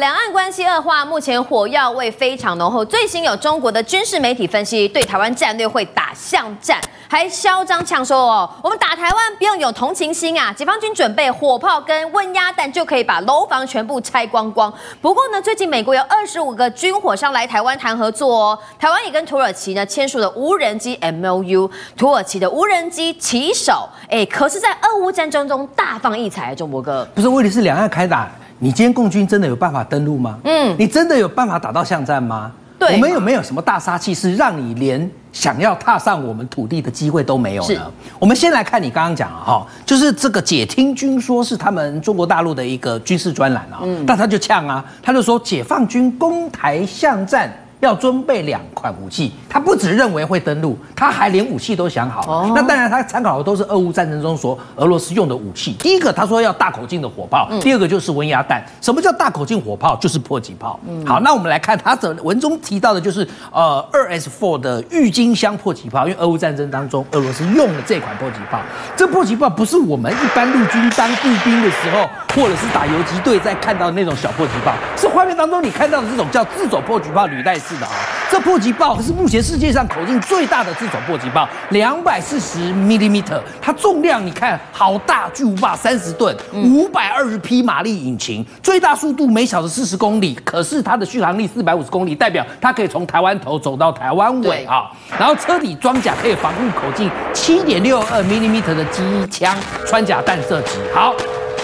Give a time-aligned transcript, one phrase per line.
[0.00, 2.82] 两岸关系恶化，目前火药味非常浓厚。
[2.82, 21.70] 最新有中国的军事媒体分析，对台湾战略会打巷战，还嚣张呛说：“哦，我们打台湾不用有同情心啊，解放军准备火炮跟温压弹就可以把楼房全部拆光光。”不过呢，最近美国有二十五个军火商来台湾谈合作哦，台湾也跟土耳其呢签署了无人机 MOU。
[21.98, 27.06] 土耳其的无人机旗手，哎，可是在俄乌战争中大放异彩，钟博哥。
[27.14, 28.30] 不是，问题是两岸开打。
[28.62, 30.38] 你今天共军真的有办法登陆吗？
[30.44, 32.52] 嗯，你真的有办法打到巷战吗？
[32.78, 37.90] 对，我们有没有什么大杀器，是让你连想要踏上我们土地的机会都没有呢？
[38.18, 47.50] 我们先来看你刚刚讲啊，哈，就是这个解听军说是他们中国大陆的一个军事专栏啊，嗯，但他就呛啊，他就说解放军攻台巷战。
[47.80, 52.20] 要装备两款武器，他不只认为会登陆，他还连武器都想好。
[52.30, 55.72] 哦、那当然，他参考的都是俄乌战争中所俄罗斯用的武器。
[55.78, 58.62] 第一个，他说要大口径的火炮；嗯、第二个就是温压弹。
[58.80, 59.96] 什么叫大口径火炮？
[59.96, 60.78] 就是迫击炮。
[60.86, 68.60] 嗯、好，那我们来看他的文中提到的，就是呃二 S four 的郁金香迫击炮，因为俄乌战争当中俄罗斯用了这款迫击炮。
[68.94, 77.69] 这迫击炮不是我们一般陆军当步兵的时候，或者是打游击队在看到的那种小迫击炮，是画面当中你看到的这种叫自走迫击炮履带式。
[77.70, 77.92] 是的啊，
[78.28, 83.22] 这迫击炮是目前世界上口径最大的自走迫击炮，两百四十 mm，
[83.62, 94.90] 它重量你看好大，巨无霸三十吨，五百二十匹马力引擎，最大速度每小时四十公里，可是它的续航力四百五十公里，代表它可以从台湾头走到台湾尾啊。
[95.16, 100.72] 然后车底装甲可以防护口径七点六二 mm 的机枪穿甲弹射击。
[100.92, 101.14] 好，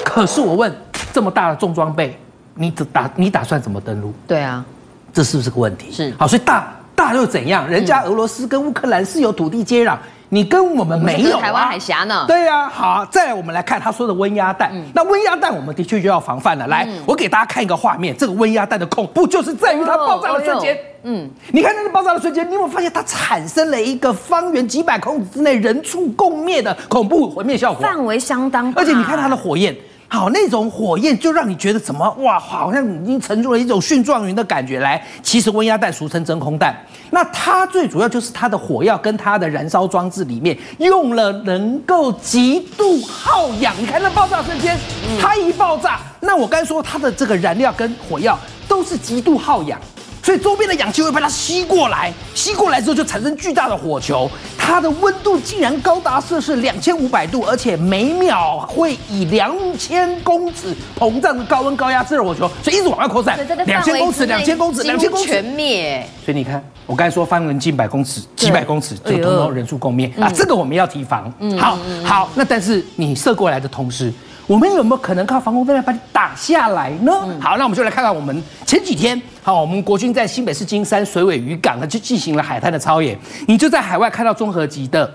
[0.04, 0.72] 可是我问，
[1.12, 2.16] 这么大的重装备，
[2.54, 4.14] 你打你打算怎么登陆？
[4.28, 4.64] 对啊。
[5.12, 5.90] 这是不是个问题？
[5.90, 7.68] 是好，所以大大又怎样？
[7.68, 9.96] 人家俄罗斯跟乌克兰是有土地接壤，
[10.28, 11.40] 你跟我们没有、啊。
[11.40, 12.24] 台湾海峡呢？
[12.26, 12.68] 对呀、啊。
[12.68, 14.70] 好，再来我们来看他说的温压弹。
[14.74, 16.66] 嗯、那温压弹，我们的确就要防范了。
[16.66, 20.74] 来，嗯、我给大家看一个画面，这个温压弹的恐怖就是在于它爆炸的瞬间。
[20.74, 27.81] 哦哦、嗯，你看那个爆炸的瞬间，你有没有发现它产生了一个方圆几百公里之内人畜共灭的恐怖毁灭效果？
[27.81, 28.82] 范围相当大。
[28.82, 29.75] 而且你看它的火焰。
[30.09, 35.05] 好，那种火焰就让你觉得怎么哇，好像已经沉入了一种蕈状云的感觉来。
[35.22, 36.75] 其实温压弹俗称真空弹，
[37.11, 43.75] 那它最主要就是它的火药跟它的燃烧装置里面用了能够极度耗氧。
[43.78, 44.78] 你看那爆炸瞬间，
[45.21, 48.38] 它一爆炸，那我刚说它的这个燃料跟火药
[48.69, 49.78] 都是极度耗氧。
[50.26, 54.28] 所以周边的氧气会被它吸过来，吸过来之后就产生巨大的火球，
[54.59, 63.38] 它的温度竟然高达摄氏两千五百度，而且每秒会以两千公尺膨胀的高温高压制热火球，所以一直往外扩散。
[63.66, 66.04] 两千公尺，两千公尺，两千公尺，全灭。
[66.25, 70.28] 所以你看，我刚才说方圆近百公尺，几百公尺就通通人数共灭啊！
[70.34, 71.32] 这个我们要提防。
[71.56, 74.12] 好好，那但是你射过来的同时。
[74.46, 77.12] 我们有没有可能靠防空飞弹把你打下来呢？
[77.24, 83.18] 嗯、好，那我们就来看看我们前几天，好，我们国军在新北市金山水尾渔港呢，就进行了海滩的操演。
[83.48, 85.12] 你就在海外看到综合级的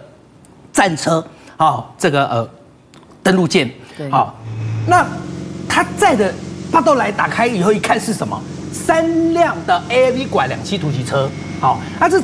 [0.73, 1.25] 战车，
[1.55, 2.49] 好，这个呃
[3.23, 3.71] 登陆舰，
[4.09, 4.35] 好，
[4.85, 5.05] 那
[5.69, 6.33] 他载的
[6.69, 8.37] 巴豆来打开以后一看是什么？
[8.73, 12.21] 三辆的 AAV 拐两栖突击车，好，那这。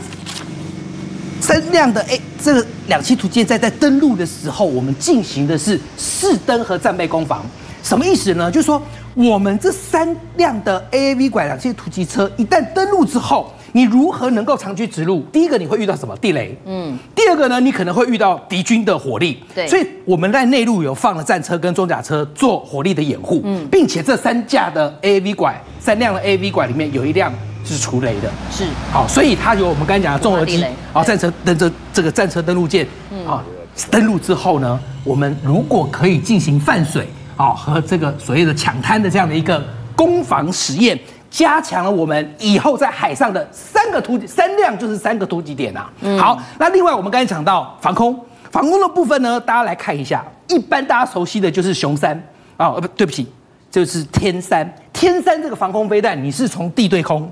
[1.48, 7.42] 三辆的哎，这个两栖突击舰在在登陆的时候，我们进行的是试登和战备攻防，
[7.82, 8.52] 什么意思呢？
[8.52, 8.82] 就是说，
[9.16, 15.22] 我们这三辆的 AAV 拐两栖突击车一旦登陆之后，你如何能够长驱直入？
[15.32, 16.14] 第一个你会遇到什么？
[16.18, 16.54] 地雷。
[16.66, 17.00] 嗯。
[17.16, 19.42] 第二个呢，你可能会遇到敌军的火力。
[19.56, 19.66] 对。
[19.70, 23.40] 所以我们在内陆有放了战车跟装甲车做火力的掩护。
[23.46, 23.66] 嗯。
[23.72, 27.32] 并且这三架的 AAV 拐，三辆的 AAV 拐里面有一辆。
[27.68, 28.64] 是除雷的，是。
[28.92, 30.64] 好，所以它有我们刚才讲的综合机，
[30.94, 32.88] 啊，战车登这这个战车登陆舰，
[33.28, 33.44] 啊，
[33.92, 39.64] 登陆之后呢，我们如果可以进行泛水，啊，和这个所谓的抢滩的这样的一个
[39.96, 40.98] 攻防实验，
[41.30, 45.90] 加强了我们以后在海上的三个突三辆就是三个突击点啊。
[46.20, 48.18] 好，那另外我们刚才讲到防空，
[48.52, 52.22] 防空的部分呢，大家来看一下，一般大家熟悉的就是熊三。
[52.58, 53.28] 啊，不对不起，
[53.70, 57.32] 就是天三，天三这个防空飞弹，你是从地对空。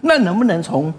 [0.00, 0.92] 那能不能从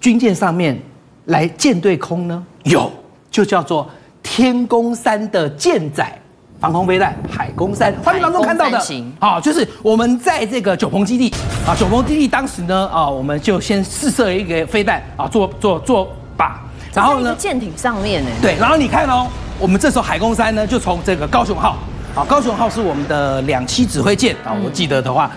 [0.00, 0.78] 军舰上面
[1.26, 2.44] 来舰对空呢？
[2.64, 2.90] 有，
[3.30, 3.88] 就叫做
[4.22, 6.16] 天宫三的舰载
[6.58, 7.92] 防空飞弹，海宫三。
[8.02, 8.80] 画面当中看到的，
[9.18, 11.32] 啊，就是我们在这个九鹏基地
[11.66, 16.08] 啊，九鹏基地当时呢，啊，我们就先试射一个飞弹啊，做做做
[16.38, 16.52] 靶，
[16.94, 19.26] 然后呢，舰艇上面呢，对，然后你看哦，
[19.58, 21.76] 我们这时候海宫三呢，就从这个高雄号，
[22.14, 25.30] 啊，高雄号是我们的两栖指挥舰啊，我记得的话，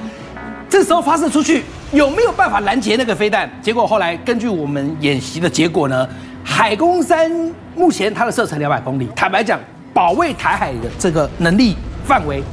[0.69, 1.63] 这时候发射出去。
[1.91, 3.50] 有没有办法拦截那个飞弹？
[3.63, 6.07] 结果后来根据我们演习的结果呢，
[6.44, 7.31] 海空三
[7.75, 9.59] 目前它的射程两百公里，坦白讲，
[9.91, 11.75] 保卫台海的这个能力
[12.06, 12.44] 范围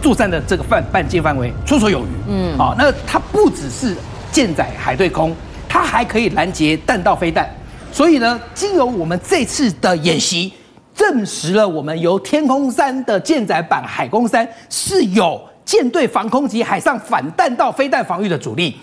[0.00, 2.10] 作战的这个范半径范围绰绰有余。
[2.28, 3.96] 嗯，好，那它不只是
[4.30, 5.34] 舰载海对空，
[5.68, 7.48] 它还可以拦截弹道飞弹。
[7.90, 10.52] 所以呢，经由我们这次的演习，
[10.94, 18.74] 证实了我们由天空山的舰载版海空三是有舰队防空及海上反弹道飞弹防御的主力。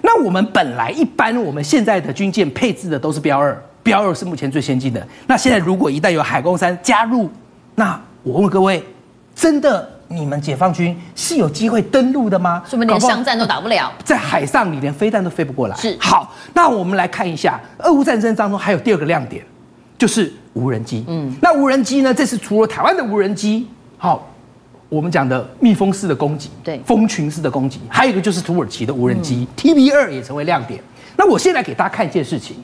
[0.00, 5.06] 那我们本来一般我们现在的军舰配置的都是标二，标二是目前最先进的。
[5.26, 7.30] 那现在如果一旦有海空三加入，
[7.74, 8.82] 那我问各位，
[9.34, 12.62] 真的你们解放军是有机会登陆的吗？
[12.66, 13.92] 说不定连商战都打不了？
[14.02, 15.76] 在海上你连飞弹都飞不过来。
[15.76, 15.94] 是。
[16.00, 19.44] 好，那我们来看一下俄乌战争当中还有第二个亮点，
[19.98, 21.04] 就是无人机。
[21.06, 22.14] 嗯，那无人机呢？
[22.14, 24.26] 这次除了台湾的无人机，好。
[24.90, 30.82] 我们讲的蜜蜂式的攻击，对，蜂群式的攻击，还有一个就是土耳其的无人机 TB 二也成为亮点。
[31.16, 32.56] 那我现在给大家看一件事情，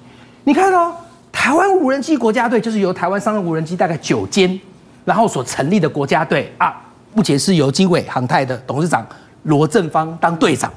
[0.43, 0.93] 你看哦，
[1.31, 4.61] 台湾无人机国家队就是由台湾商用无人机大概九间，
[5.05, 6.83] 然后所成立的国家队啊，
[7.15, 9.07] 目前是由经纬航太的董事长
[9.45, 10.73] 罗正方当队长，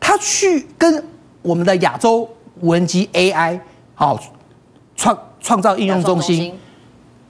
[0.00, 1.04] 他去跟
[1.42, 2.26] 我们的亚洲
[2.60, 3.60] 无人机 AI
[3.94, 4.18] 好
[4.96, 6.54] 创创造应用中心。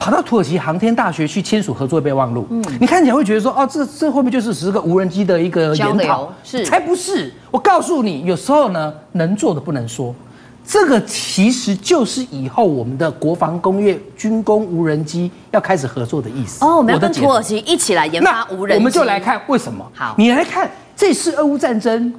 [0.05, 6.31] 跑到土耳其航天大学去签署合作备忘录，嗯，你看起来会觉得说，哦，这这会不会就是十个无人机的一个研讨？
[6.43, 7.33] 是，才不是！
[7.51, 10.15] 我告诉你，有时候呢，能做的不能说，
[10.63, 16.63] 这个其实就是以后我们的国防工业、军工无人机要开始合作的意思。
[16.63, 18.79] 哦，我们要跟土耳其一起来研发无人机。
[18.79, 19.91] 我们就来看为什么。
[19.95, 22.13] 好，你来看这次俄乌战争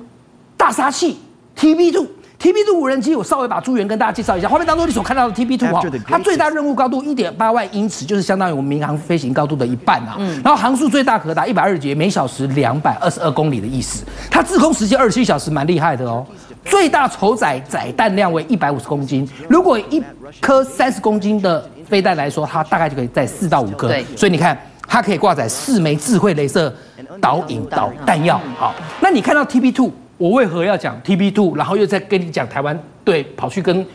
[0.57, 1.19] 大杀器
[2.39, 2.55] TB2。
[2.55, 4.47] TB2 无人机，我稍微把朱元跟大家介绍一下。
[4.47, 10.15] 画面当中你所看到的 TB Two 哈，它最大任务高度一点八万英尺，就是相当于我们民航飞行高度的一半啊。
[10.17, 10.41] 嗯。
[10.43, 14.05] 然后航速最大可达一百二十节，每小时两百二十二公里的意思。
[14.31, 16.25] 它滞空时间二十七小时，蛮厉害的哦。
[16.63, 19.27] 最大酬载载弹量为一百五十公斤。
[19.49, 20.01] 如果一
[20.41, 23.87] 颗三十公斤的飞弹来说，它大概就可以载四到五颗。
[23.87, 24.05] 对。
[24.15, 24.57] 所以你看，
[24.87, 26.73] 它可以挂载四枚智慧镭射
[27.21, 28.39] 导引导弹药。
[28.57, 29.91] 好，那你看到 TB2。
[30.17, 33.85] 我为何要讲 TB Two，然后又再跟你讲台湾队跑去跟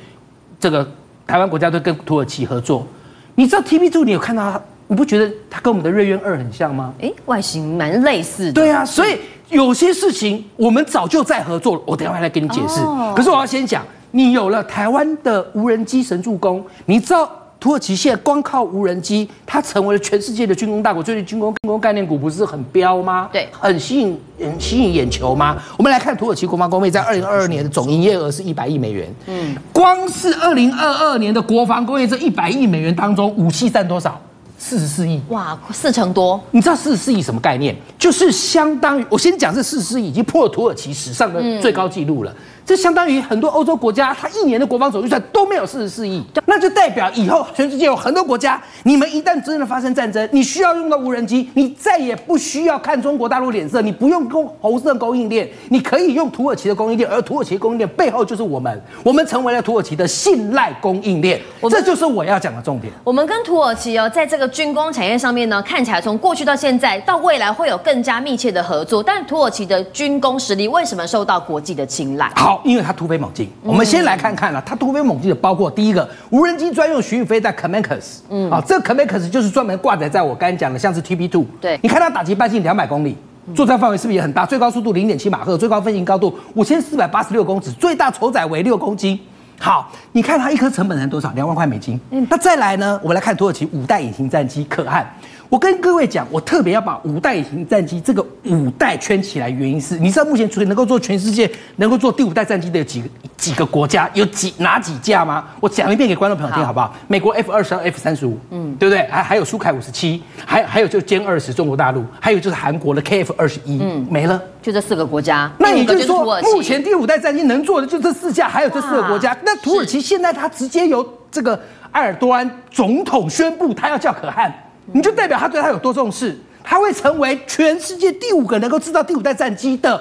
[0.58, 0.86] 这个
[1.26, 2.86] 台湾国家队跟土耳其合作？
[3.34, 4.60] 你知道 TB Two 你有看到它？
[4.88, 6.92] 你不觉得它跟我们的瑞渊二很像吗？
[6.98, 8.52] 诶，外形蛮类似的。
[8.52, 9.16] 对啊，所以
[9.48, 11.82] 有些事情我们早就在合作了。
[11.86, 12.80] 我等一下来给你解释。
[12.80, 13.14] 哦。
[13.16, 17.30] 可是我要先讲，你有了台湾的无人机神助攻，你知道？
[17.60, 21.02] 土耳其现在光靠无人机，它成为了全世界的军工大国。
[21.02, 23.28] 最近军工军工概念股不是很飙吗？
[23.30, 25.58] 对，很吸引很吸引眼球吗？
[25.76, 29.06] 我们来看土耳其国防工业在二零二二年的总营业额是一百亿美元。
[29.26, 34.18] 嗯，光是二零二二年的国防工业这一百亿美元当中，武器占多少？
[34.60, 35.20] 四十四亿。
[35.30, 36.40] 哇，四成多。
[36.52, 37.74] 你知道四十四亿什么概念？
[37.98, 42.30] 就是相当于我先讲这四十四亿已经破了土耳其史上的最高纪录了。
[42.30, 62.92] 嗯这相当于很多欧洲国家，它一年的国防总预算都没有四十四亿，那就代表以后全世界有很多国家，你们一旦真的发生战争，你需要用到无人机，你再也不需要看中国大陆脸色，你不用供红色供应链，你可以用土耳其的供应链，而土耳其供应链背后就是我们，我们成为了土耳其的信赖供应链，这就是我要讲的重点。
[63.02, 72.30] 我们跟土耳其哦，在这个军工产业上面呢，看起来从过去到现在到未来会有更加密切的合作，但土耳其的军工实力为什么受到国际的青睐？
[72.36, 72.60] 好。
[72.64, 83.16] 因为它突飞猛进，我们先来看看了，它突飞猛进的包括第一个无人机专用巡弋飞弹 Kamakas，嗯，啊，这个 Kamakas 就是专门挂载在我刚才讲的，像是 TB2，对，你看它打击半径两百公里，
[83.54, 84.44] 作战范围是不是也很大？
[84.44, 89.18] 最高速度零点七马赫，最高飞行高度五千四百八十六公尺，最大酬载为六公斤。
[89.62, 91.30] 好，你看它一颗成本才多少？
[91.32, 92.00] 两万块美金。
[92.10, 92.98] 嗯，那再来呢？
[93.02, 95.06] 我们来看土耳其五代隐形战机可汗。
[95.50, 105.44] 我跟各位讲，我特别要把五代隐形战机这个五代圈起来，原因是，你知道目前除了能够做全世界能够做第五代战机的有几个几个国家，有几哪几架吗？
[105.58, 106.94] 我讲一遍给观众朋友听好不好？
[107.08, 109.04] 美国 F 二十二、F 三十五，嗯，对不对？
[109.08, 115.50] 还还有苏凯五十七，还还有就歼二十，中国大陆，还有就是韩国的 KF 二十一，嗯，没了，就这四个国家。
[115.58, 119.36] 那也就是说，目前第五代战机能做的就这四架，还有这四个国家。
[119.44, 124.54] 那土耳其现在它直接由这个埃尔多安总统宣布，他要叫可汗。
[124.92, 130.00] 你就代表他对他有多重视，他会成为全世界第五个能够制造第五代战机的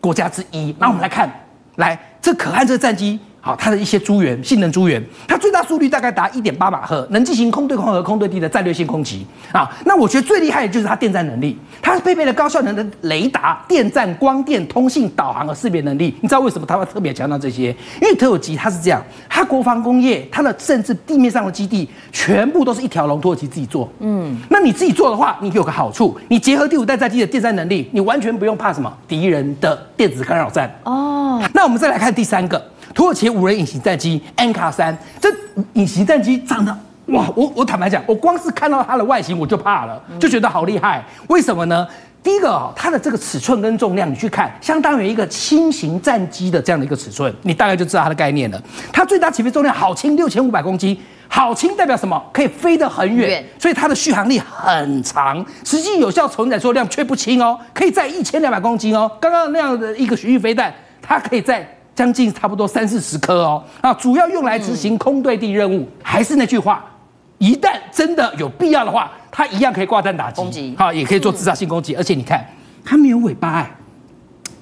[0.00, 0.74] 国家之一。
[0.78, 1.28] 那我们来看，
[1.76, 3.18] 来这可汗这战机。
[3.46, 9.70] 好，它的一些诸元性能诸元，它最大速率大概达一点八马赫，能进行空对空和空对地的战略性攻击啊。
[9.84, 16.12] 那我觉得最厉害的就是它电战能力，它配备了高效能的雷达、电战、光电、通信、导航和识别能力。
[16.20, 17.68] 你知道为什么它会特别强调这些？
[18.02, 23.88] 因为土耳其它是这样，它国防工业，它的甚至地面上的基地全部都是一条龙，土耳其自己做。
[24.00, 30.68] 嗯，那你自己做的话，你有个好处，你结合第五代战机的电战能力，你完全不用怕什么敌人的电子干扰战。
[30.82, 32.60] 哦，那我们再来看第三个。
[32.94, 35.28] 土耳其无人隐形战机 Anka 3，这
[35.74, 36.76] 隐形战机长得
[37.06, 41.04] 哇，我我坦白讲，我光是看到它的外形我就怕了，就觉得好厉害。
[41.28, 41.86] 为什么呢？
[42.22, 48.60] 第一个哦，它的这个尺寸跟重量，你去看，相当于一个轻型战机的这样的一个尺寸，你大概就知道它的概念了。
[48.92, 52.20] 它最大起飞重量好轻，六千五百公斤，好轻代表什么？
[52.32, 59.08] 可以飞得很远，所以它的续航力很长，实际有效承载重量却不轻哦，可以载一千两百公斤哦。
[59.20, 63.64] 刚刚那样的一个巡弋飞弹，它可以载将近差不多三四十颗哦。
[63.80, 65.88] 啊，主要用来执行空对地任务。
[66.00, 66.84] 还是那句话，
[67.38, 69.10] 一旦真的有必要的话。
[69.38, 72.42] 它一样可以挂弹打击，好，也可以做自杀性攻击，而且你看，
[72.82, 73.70] 它没有尾巴哎，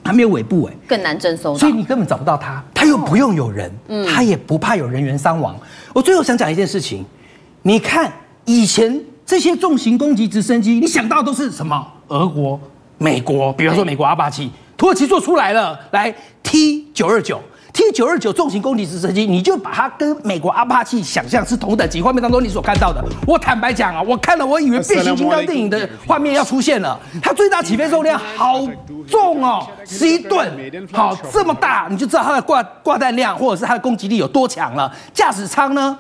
[0.03, 5.55] 它没有尾部哎，更难侦搜，所以你根本找不到它，它又不用有人，嗯，它也不怕有人员伤亡。
[5.93, 7.05] 我最后想讲一件事情，
[7.63, 8.13] 你看
[8.47, 11.87] 以前这些重型攻击直升机，你想到都是什么？
[12.09, 12.61] 俄国、
[12.99, 17.41] 美国，比方说美国阿帕奇，土耳其做出来了，来 T 九二九。
[17.73, 22.01] T 九二九重型攻击直升机，你就把它跟美国阿帕奇想象是同等级。
[22.01, 26.97] 画面当中你所看到的，我坦白讲啊，我看了我以为变形金刚电影的画面要出现了。
[27.21, 28.61] 它最大起飞重量好
[29.09, 30.49] 重哦，十一吨，
[30.93, 34.95] 好这么大，你就知道它的挂挂弹量或者是它的攻击力有多强了。
[35.13, 35.99] 驾驶舱呢，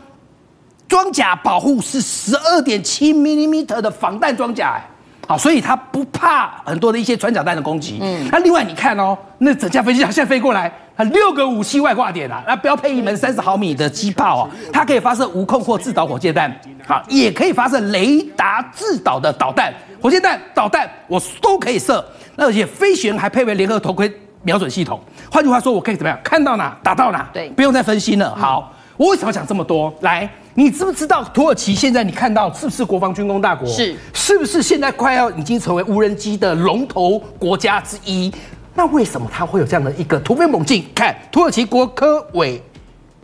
[0.87, 4.81] 装甲保护是十二点七 millimeter 的防弹装甲，
[5.26, 7.99] 好，所以它不怕很多的一些穿甲弹的攻击。
[8.02, 16.54] 嗯，那另外你看哦，那整架飞机它现在飞过来，它六个武器外挂点啊，那标配一门三十毫米的机炮哦，它可以发射无控或制导火箭弹，
[16.87, 22.04] 好，也可以发射雷达制导的导弹、火箭弹、导弹，我都可以射。
[22.37, 24.12] 那而且飞行员还配备联合头盔
[24.43, 25.00] 瞄准系统。
[25.31, 26.19] 换句话说，我可以怎么样？
[26.23, 28.35] 看到哪打到哪，对，不用再分心了。
[28.35, 29.93] 好，我为什么讲这么多？
[30.01, 30.29] 来。
[30.57, 33.69] 你知不知道土耳其现在你看到是不是国防军工大国？
[33.69, 38.33] 是，是不是现在快要已经成为无人机的龙头国家之一？
[38.73, 40.85] 那为什么它会有这样的一个突飞猛进？
[40.95, 42.63] 看土耳其国科委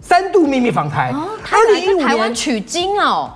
[0.00, 1.14] 三度秘密访台，
[1.52, 3.30] 二零一五年台湾取经哦，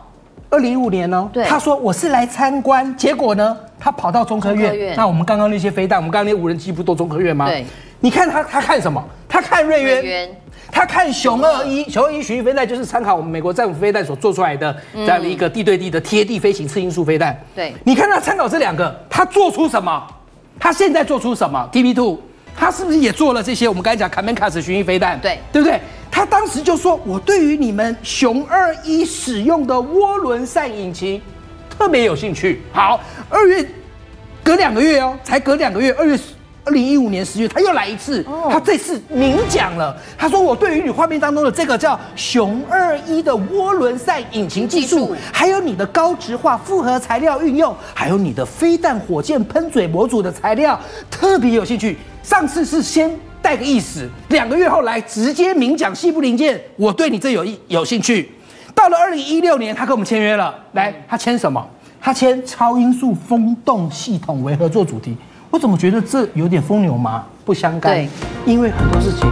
[0.51, 1.31] 二零一五年呢？
[1.33, 4.93] 对，他说我是来参观，结果呢，他跑到中科院。
[4.97, 7.47] 那我们刚刚那些飞弹，我们刚刚那些无人机不都中科院吗？
[7.47, 7.65] 对，
[8.05, 9.03] 你看他他看什么？
[9.27, 10.29] 他看瑞渊。
[10.71, 17.35] 他看熊二一，熊二一巡弋飞弹就是参考我们美国战斧飞弹所做出来的这样的一个地对地的贴地飞行次音速飞弹。
[17.55, 20.07] 对，你看他参考这两个，他做出什么？
[20.61, 22.21] 他现在做出什么？TB Two，
[22.55, 23.67] 他是不是也做了这些？
[23.67, 25.81] 我们刚才讲卡门卡斯巡弋飞弹，对，对不对？
[26.11, 31.23] 他当时就说，我对于你们熊二一使用的涡轮扇引擎
[31.71, 32.61] 特别有兴趣。
[32.71, 33.67] 好，二月
[34.43, 36.19] 隔两个月哦，才隔两个月，二月。
[36.65, 38.25] 二零一五年十月，他又来一次。
[38.51, 50.79] 他这次明讲了，他说：“我对于你画面当中的这个叫熊二一的涡轮赛引擎技术，还有你的高值化复合材料运用，还有你的飞弹火箭喷嘴模组的材料，
[51.11, 51.99] 特别有兴趣。
[52.23, 58.33] 上次是先带个意思，两个月后来直接明讲细部零件，我对你这有有兴趣。
[58.75, 61.63] 到了二零一六年，他跟我们签约了，来，他签什么？
[62.01, 65.15] 他签超音速风洞系统为合作主题。”
[65.55, 67.93] 我怎么觉得这有点风牛麻不相干？
[67.93, 68.09] 对，
[68.45, 69.31] 因为很多事情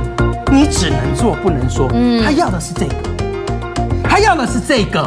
[0.52, 1.90] 你只能做不能说。
[1.92, 2.94] 嗯，他要的是这个，
[4.04, 5.02] 他要的是这个，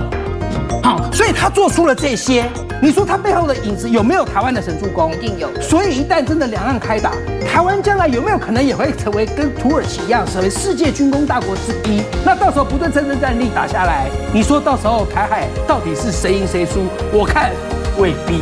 [0.83, 2.43] 好，所以他做出了这些。
[2.81, 5.13] 你说他背后的影子有没有台湾的神助攻？
[5.13, 5.49] 一定有。
[5.61, 7.13] 所以一旦真的两岸开打，
[7.49, 12.01] 台湾将来有没有可能也会成为跟土耳其一样，成为世界军工大国之一？
[12.25, 16.81] 那到时候不对称战力打下来，你说到时候台海到底是谁赢谁输？
[17.13, 17.51] 我看
[17.97, 18.41] 未必。